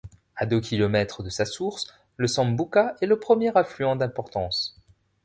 A 0.35 0.47
deux 0.47 0.59
kilomètres 0.61 1.21
de 1.21 1.29
sa 1.29 1.45
source, 1.45 1.93
le 2.17 2.25
Sambuca 2.27 2.95
est 3.01 3.05
le 3.05 3.19
premier 3.19 3.55
affluent 3.55 3.95
d’importance. 3.95 4.81